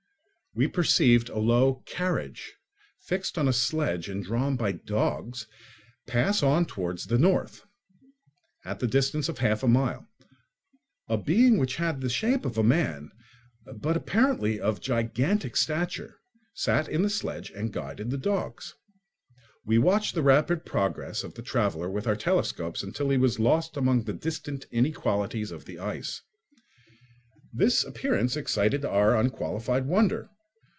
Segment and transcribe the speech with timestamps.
[0.53, 2.51] We perceived a low carriage,
[2.99, 5.47] fixed on a sledge and drawn by dogs,
[6.07, 7.63] pass on towards the north,
[8.65, 10.09] at the distance of half a mile;
[11.07, 13.11] a being which had the shape of a man,
[13.77, 16.19] but apparently of gigantic stature,
[16.53, 18.75] sat in the sledge and guided the dogs.
[19.63, 23.77] We watched the rapid progress of the traveller with our telescopes until he was lost
[23.77, 26.23] among the distant inequalities of the ice.
[27.53, 30.29] This appearance excited our unqualified wonder.